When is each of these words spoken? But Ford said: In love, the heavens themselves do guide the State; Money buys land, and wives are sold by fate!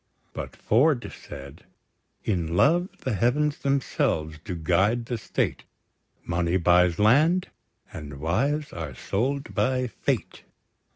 But 0.33 0.55
Ford 0.55 1.13
said: 1.15 1.63
In 2.25 2.55
love, 2.57 2.89
the 3.01 3.13
heavens 3.13 3.59
themselves 3.59 4.39
do 4.43 4.55
guide 4.55 5.05
the 5.05 5.19
State; 5.19 5.61
Money 6.25 6.57
buys 6.57 6.97
land, 6.97 7.49
and 7.93 8.19
wives 8.19 8.73
are 8.73 8.95
sold 8.95 9.53
by 9.53 9.85
fate! 9.85 10.41